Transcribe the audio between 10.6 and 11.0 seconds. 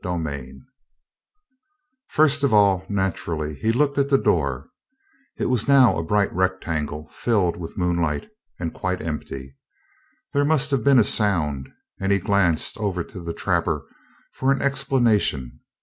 have been